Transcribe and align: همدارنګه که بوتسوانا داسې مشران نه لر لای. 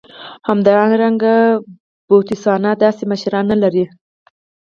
همدارنګه 0.47 1.19
که 1.33 1.35
بوتسوانا 2.07 2.71
داسې 2.83 3.03
مشران 3.11 3.45
نه 3.51 3.55
لر 3.61 3.71
لای. 3.77 3.85